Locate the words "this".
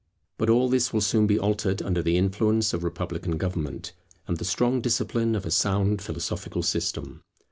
0.67-0.91